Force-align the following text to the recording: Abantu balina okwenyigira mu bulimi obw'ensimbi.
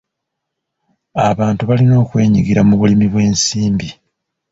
Abantu 1.29 1.61
balina 1.69 1.95
okwenyigira 2.03 2.61
mu 2.67 2.73
bulimi 2.79 3.05
obw'ensimbi. 3.09 3.89